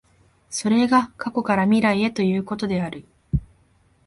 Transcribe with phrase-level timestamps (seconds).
[0.49, 3.05] それが過去から未来へということである。